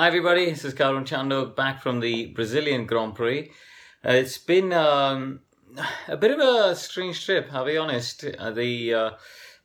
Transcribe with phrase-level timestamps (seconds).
[0.00, 3.50] Hi everybody, this is Karun Chandhok back from the Brazilian Grand Prix.
[4.06, 5.40] Uh, it's been um,
[6.06, 8.24] a bit of a strange trip, I'll be honest.
[8.24, 9.10] Uh, the uh,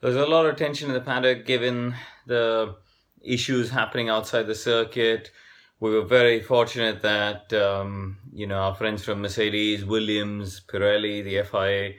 [0.01, 1.93] there was a lot of tension in the paddock given
[2.25, 2.75] the
[3.23, 5.29] issues happening outside the circuit.
[5.79, 11.43] We were very fortunate that um, you know our friends from Mercedes, Williams, Pirelli, the
[11.43, 11.93] FIA,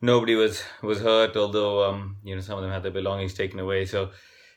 [0.00, 1.36] nobody was was hurt.
[1.36, 4.12] Although um, you know some of them had their belongings taken away, so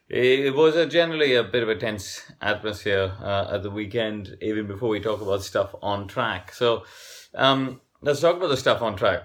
[0.08, 4.68] it was a generally a bit of a tense atmosphere uh, at the weekend, even
[4.68, 6.54] before we talk about stuff on track.
[6.54, 6.86] So
[7.34, 9.24] um, let's talk about the stuff on track.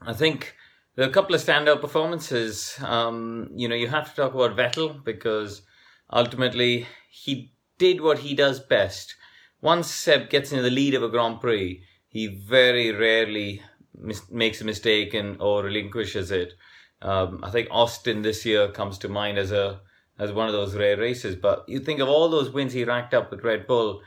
[0.00, 0.54] I think
[0.94, 2.78] there are a couple of standout performances.
[2.82, 5.62] Um, you know, you have to talk about Vettel because
[6.10, 9.14] ultimately he did what he does best.
[9.60, 13.62] Once Seb gets into the lead of a Grand Prix, he very rarely
[13.94, 16.54] mis- makes a mistake and or relinquishes it.
[17.02, 19.80] Um, I think Austin this year comes to mind as a
[20.18, 21.36] as one of those rare races.
[21.36, 24.02] But you think of all those wins he racked up with Red Bull,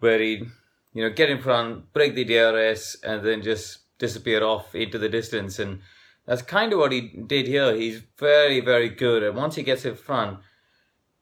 [0.00, 0.44] where he,
[0.92, 5.08] you know, get in front, break the DRS, and then just disappear off into the
[5.08, 5.58] distance.
[5.58, 5.80] And
[6.26, 7.74] that's kind of what he did here.
[7.74, 9.22] He's very, very good.
[9.22, 10.40] And once he gets in front,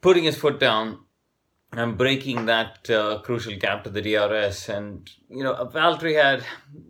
[0.01, 1.01] putting his foot down
[1.73, 4.69] and breaking that uh, crucial gap to the DRS.
[4.69, 6.45] And, you know, Valtteri had,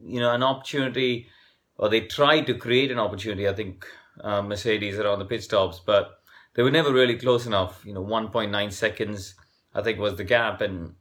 [0.05, 1.29] you know, an opportunity,
[1.77, 3.87] or they tried to create an opportunity, I think,
[4.21, 6.22] uh, Mercedes around the pit stops, but
[6.55, 7.83] they were never really close enough.
[7.85, 9.35] You know, 1.9 seconds,
[9.75, 10.61] I think, was the gap.
[10.61, 10.95] And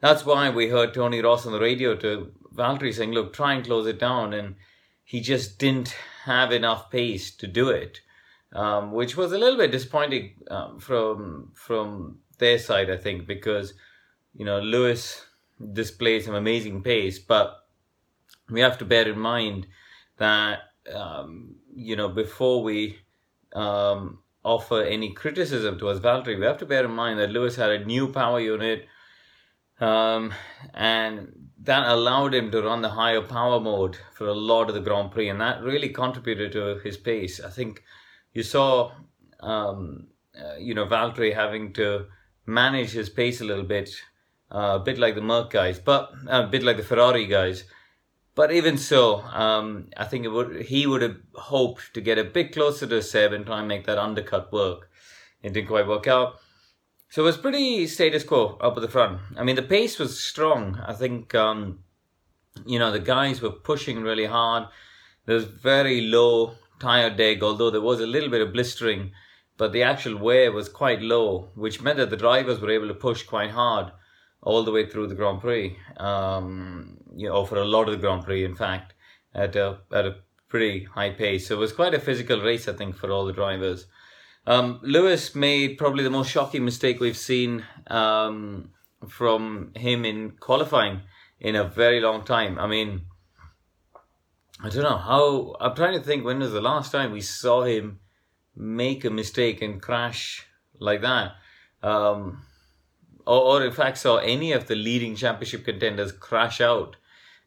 [0.00, 3.64] that's why we heard Tony Ross on the radio to Valtteri saying, look, try and
[3.64, 4.32] close it down.
[4.32, 4.56] And
[5.04, 8.00] he just didn't have enough pace to do it,
[8.52, 13.74] um, which was a little bit disappointing um, from from their side, I think, because,
[14.34, 15.24] you know, Lewis
[15.72, 17.56] displayed some amazing pace, but
[18.48, 19.66] we have to bear in mind
[20.18, 20.60] that,
[20.94, 22.98] um, you know, before we
[23.54, 24.18] um,
[24.54, 27.84] offer any criticism towards Valtteri, we have to bear in mind that Lewis had a
[27.84, 28.86] new power unit,
[29.80, 30.32] um,
[30.74, 34.86] and that allowed him to run the higher power mode for a lot of the
[34.88, 37.40] Grand Prix, and that really contributed to his pace.
[37.40, 37.82] I think
[38.32, 38.92] you saw,
[39.40, 42.06] um, uh, you know, Valtteri having to
[42.46, 43.90] manage his pace a little bit,
[44.50, 47.64] uh, a bit like the Merc guys, but uh, a bit like the Ferrari guys.
[48.38, 52.52] But even so, um, I think would, he would have hoped to get a bit
[52.52, 54.88] closer to Seb and try and make that undercut work.
[55.42, 56.38] It didn't quite work out.
[57.08, 59.18] So it was pretty status quo up at the front.
[59.36, 60.80] I mean, the pace was strong.
[60.86, 61.80] I think, um,
[62.64, 64.68] you know, the guys were pushing really hard.
[65.26, 69.10] There was very low tire deg, although there was a little bit of blistering,
[69.56, 72.94] but the actual wear was quite low, which meant that the drivers were able to
[72.94, 73.90] push quite hard
[74.42, 75.76] all the way through the Grand Prix.
[75.96, 78.94] Um, you know, for a lot of the Grand Prix, in fact,
[79.34, 80.16] at a at a
[80.48, 81.48] pretty high pace.
[81.48, 83.86] So it was quite a physical race, I think, for all the drivers.
[84.46, 88.70] Um, Lewis made probably the most shocking mistake we've seen um,
[89.08, 91.02] from him in qualifying
[91.40, 92.58] in a very long time.
[92.58, 93.02] I mean,
[94.62, 95.56] I don't know how.
[95.60, 97.98] I'm trying to think when was the last time we saw him
[98.56, 100.46] make a mistake and crash
[100.78, 101.32] like that.
[101.82, 102.42] Um,
[103.26, 106.96] or, or in fact saw any of the leading championship contenders crash out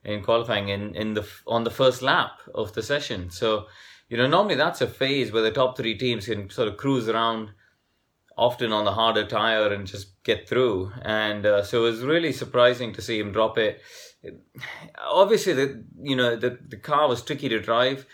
[0.03, 3.29] in qualifying in, in the on the first lap of the session.
[3.29, 3.67] So,
[4.09, 7.07] you know, normally that's a phase where the top three teams can sort of cruise
[7.07, 7.51] around,
[8.37, 10.91] often on the harder tire and just get through.
[11.03, 13.81] And uh, so it was really surprising to see him drop it.
[14.99, 18.05] Obviously, the you know the the car was tricky to drive,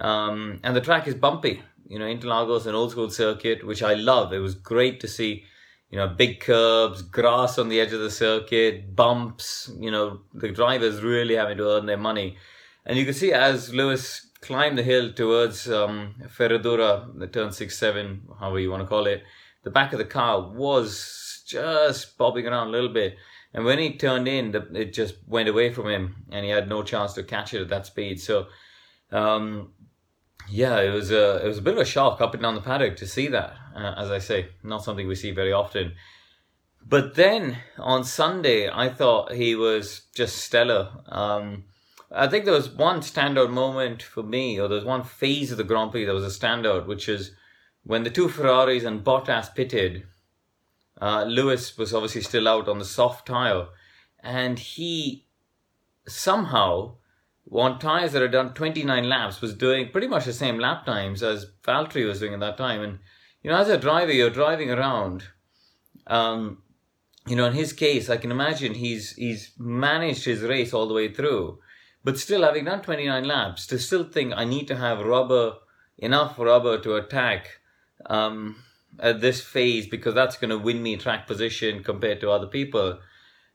[0.00, 1.62] um, and the track is bumpy.
[1.86, 4.32] You know, Interlagos an old school circuit, which I love.
[4.32, 5.44] It was great to see
[5.92, 10.50] you know, big curbs, grass on the edge of the circuit, bumps, you know, the
[10.50, 12.38] drivers really having to earn their money.
[12.86, 17.76] And you can see as Lewis climbed the hill towards um, Ferradura, the turn 6
[17.76, 19.22] 7, however you want to call it,
[19.64, 23.16] the back of the car was just bobbing around a little bit.
[23.52, 26.82] And when he turned in, it just went away from him and he had no
[26.82, 28.18] chance to catch it at that speed.
[28.18, 28.46] So,
[29.10, 29.74] um,
[30.48, 32.60] yeah, it was a it was a bit of a shock up and down the
[32.60, 33.54] paddock to see that.
[33.74, 35.94] Uh, as I say, not something we see very often.
[36.86, 40.90] But then on Sunday, I thought he was just stellar.
[41.06, 41.64] Um,
[42.10, 45.58] I think there was one standout moment for me, or there was one phase of
[45.58, 47.34] the Grand Prix that was a standout, which is
[47.84, 50.04] when the two Ferraris and Bottas pitted.
[51.00, 53.66] Uh, Lewis was obviously still out on the soft tire,
[54.20, 55.24] and he
[56.06, 56.96] somehow
[57.50, 61.22] on tires that had done 29 laps was doing pretty much the same lap times
[61.22, 62.80] as Valtteri was doing at that time.
[62.82, 62.98] And,
[63.42, 65.24] you know, as a driver, you're driving around.
[66.06, 66.62] Um,
[67.26, 70.94] you know, in his case, I can imagine he's he's managed his race all the
[70.94, 71.58] way through,
[72.02, 75.54] but still having done 29 laps, to still think I need to have rubber,
[75.98, 77.60] enough rubber to attack,
[78.06, 78.56] um,
[78.98, 82.98] at this phase because that's going to win me track position compared to other people.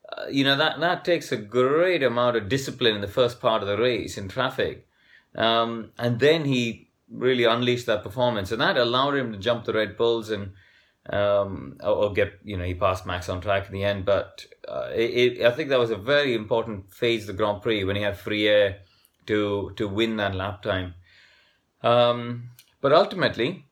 [0.09, 3.61] Uh, you know that that takes a great amount of discipline in the first part
[3.61, 4.87] of the race in traffic,
[5.35, 9.73] um, and then he really unleashed that performance, and that allowed him to jump the
[9.73, 10.51] Red Bulls and
[11.09, 14.05] um, or, get you know he passed Max on track in the end.
[14.05, 17.61] But uh, it, it, I think that was a very important phase of the Grand
[17.61, 18.79] Prix when he had free air
[19.27, 20.95] to to win that lap time.
[21.81, 22.49] Um,
[22.81, 23.65] but ultimately,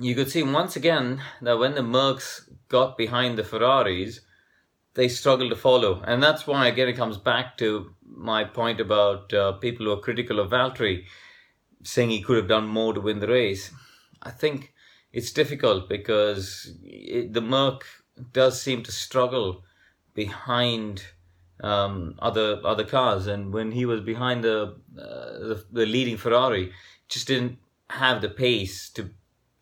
[0.00, 4.20] you could see once again that when the Mercs got behind the Ferraris,
[4.96, 6.02] they struggle to follow.
[6.04, 10.00] And that's why, again, it comes back to my point about uh, people who are
[10.00, 11.04] critical of Valtteri
[11.82, 13.70] saying he could have done more to win the race.
[14.22, 14.72] I think
[15.12, 17.84] it's difficult because it, the Merc
[18.32, 19.62] does seem to struggle
[20.14, 21.04] behind
[21.62, 26.72] um, other other cars, and when he was behind the, uh, the the leading Ferrari,
[27.08, 27.58] just didn't
[27.88, 29.10] have the pace to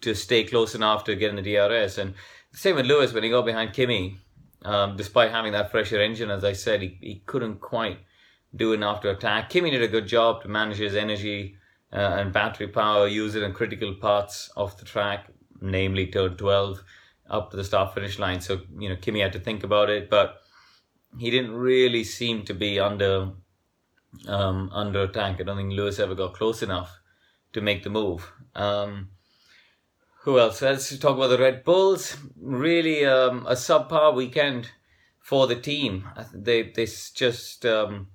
[0.01, 1.99] to stay close enough to get in the DRS.
[1.99, 2.15] And
[2.53, 4.19] same with Lewis when he got behind Kimi,
[4.65, 7.99] um, despite having that fresher engine, as I said, he, he couldn't quite
[8.55, 9.51] do enough to attack.
[9.51, 11.57] Kimi did a good job to manage his energy
[11.93, 15.27] uh, and battery power, use it in critical parts of the track,
[15.61, 16.83] namely turn 12
[17.29, 18.41] up to the start finish line.
[18.41, 20.41] So, you know, Kimi had to think about it, but
[21.19, 23.33] he didn't really seem to be under
[24.29, 25.41] um, under attack.
[25.41, 27.01] I don't think Lewis ever got close enough
[27.53, 28.31] to make the move.
[28.55, 29.11] Um,
[30.25, 30.63] who else?
[30.63, 32.17] Let's talk about the Red Bulls.
[32.41, 34.71] Really, um, a subpar weekend
[35.21, 36.09] for the team.
[36.33, 38.09] They they just um,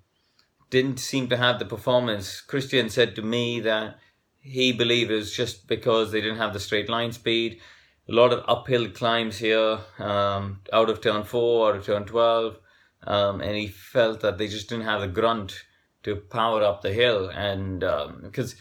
[0.71, 2.41] didn't seem to have the performance.
[2.41, 3.99] Christian said to me that
[4.39, 7.59] he believed it was just because they didn't have the straight line speed.
[8.07, 12.57] A lot of uphill climbs here, um, out of turn four, out of turn twelve,
[13.03, 15.63] um, and he felt that they just didn't have the grunt
[16.01, 17.29] to power up the hill.
[17.29, 17.81] And
[18.23, 18.59] because um,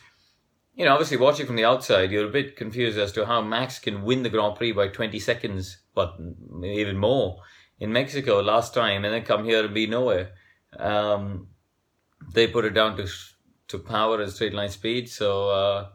[0.78, 3.80] you know, obviously watching from the outside, you're a bit confused as to how Max
[3.80, 6.16] can win the Grand Prix by 20 seconds, but
[6.62, 7.40] even more
[7.80, 10.30] in Mexico last time, and then come here and be nowhere.
[10.78, 11.48] Um,
[12.32, 13.08] they put it down to
[13.68, 15.10] to power and straight line speed.
[15.10, 15.88] So, uh,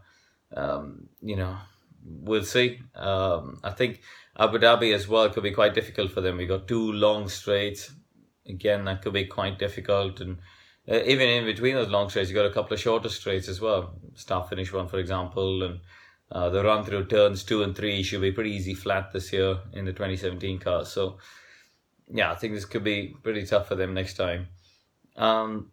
[0.56, 1.58] um, you know,
[2.06, 2.82] we'll see.
[2.94, 4.02] Um, I think
[4.38, 6.38] Abu Dhabi as well could be quite difficult for them.
[6.38, 7.92] We got two long straights.
[8.48, 10.38] Again, that could be quite difficult and
[10.90, 13.62] uh, even in between those long straights, you got a couple of shorter straights as
[13.62, 13.96] well.
[14.16, 15.80] Start finish one, for example, and
[16.32, 19.60] uh, the run through turns two and three should be pretty easy flat this year
[19.74, 20.90] in the 2017 cars.
[20.90, 21.18] So,
[22.12, 24.48] yeah, I think this could be pretty tough for them next time.
[25.16, 25.72] Um,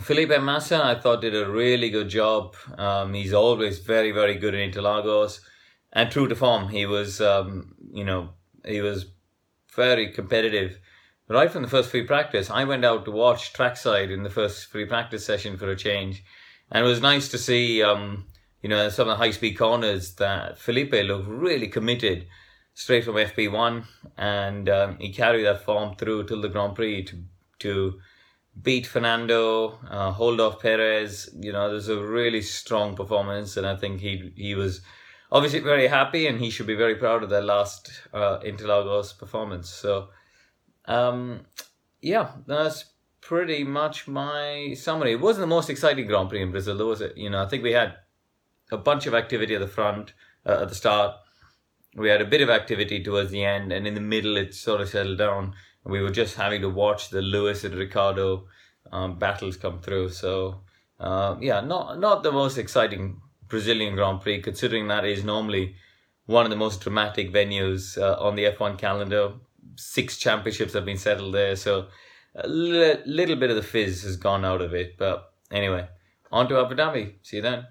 [0.00, 2.56] Felipe Massa, I thought, did a really good job.
[2.76, 5.40] Um, he's always very, very good in Interlagos
[5.92, 6.68] and true to form.
[6.68, 8.30] He was, um, you know,
[8.66, 9.06] he was
[9.74, 10.78] very competitive
[11.28, 14.66] right from the first free practice, I went out to watch trackside in the first
[14.66, 16.24] free practice session for a change.
[16.70, 18.26] And it was nice to see, um,
[18.62, 22.26] you know, some of the high speed corners that Felipe looked really committed
[22.74, 23.84] straight from FP1.
[24.16, 27.22] And um, he carried that form through till the Grand Prix to,
[27.60, 28.00] to
[28.62, 31.30] beat Fernando, uh, hold off Perez.
[31.38, 33.56] You know, there's a really strong performance.
[33.56, 34.80] And I think he, he was
[35.30, 39.68] obviously very happy and he should be very proud of that last uh, Interlagos performance.
[39.68, 40.08] So,
[40.88, 41.42] um,
[42.00, 42.86] yeah, that's
[43.20, 45.12] pretty much my summary.
[45.12, 47.16] It wasn't the most exciting Grand Prix in Brazil, though, was it?
[47.16, 47.96] You know, I think we had
[48.72, 50.14] a bunch of activity at the front,
[50.46, 51.16] uh, at the start.
[51.94, 54.80] We had a bit of activity towards the end, and in the middle, it sort
[54.80, 55.54] of settled down.
[55.84, 58.46] We were just having to watch the Lewis and Ricciardo
[58.90, 60.10] um, battles come through.
[60.10, 60.62] So,
[60.98, 65.76] uh, yeah, not not the most exciting Brazilian Grand Prix, considering that is normally
[66.26, 69.32] one of the most dramatic venues uh, on the F1 calendar
[69.78, 71.56] six championships have been settled there.
[71.56, 71.86] So
[72.34, 74.98] a little bit of the fizz has gone out of it.
[74.98, 75.88] But anyway,
[76.30, 77.14] on to Abu Dhabi.
[77.22, 77.66] See you then.